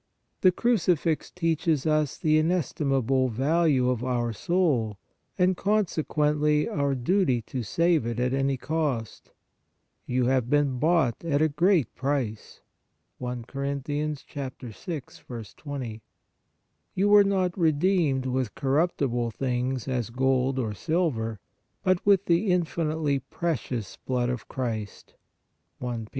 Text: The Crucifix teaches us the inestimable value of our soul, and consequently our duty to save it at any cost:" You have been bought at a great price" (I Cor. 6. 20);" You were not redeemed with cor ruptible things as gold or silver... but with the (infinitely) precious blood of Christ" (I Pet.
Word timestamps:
The 0.41 0.51
Crucifix 0.51 1.29
teaches 1.29 1.85
us 1.85 2.17
the 2.17 2.39
inestimable 2.39 3.27
value 3.29 3.87
of 3.87 4.03
our 4.03 4.33
soul, 4.33 4.97
and 5.37 5.55
consequently 5.55 6.67
our 6.67 6.95
duty 6.95 7.43
to 7.43 7.61
save 7.61 8.07
it 8.07 8.19
at 8.19 8.33
any 8.33 8.57
cost:" 8.57 9.31
You 10.07 10.25
have 10.25 10.49
been 10.49 10.79
bought 10.79 11.23
at 11.23 11.39
a 11.43 11.47
great 11.49 11.93
price" 11.93 12.61
(I 13.21 13.35
Cor. 13.47 13.63
6. 13.63 15.23
20);" 15.55 16.01
You 16.95 17.07
were 17.07 17.23
not 17.23 17.55
redeemed 17.55 18.25
with 18.25 18.55
cor 18.55 18.71
ruptible 18.81 19.31
things 19.31 19.87
as 19.87 20.09
gold 20.09 20.57
or 20.57 20.73
silver... 20.73 21.39
but 21.83 22.03
with 22.07 22.25
the 22.25 22.47
(infinitely) 22.51 23.19
precious 23.19 23.97
blood 23.97 24.29
of 24.29 24.47
Christ" 24.47 25.13
(I 25.79 25.97
Pet. 25.97 26.07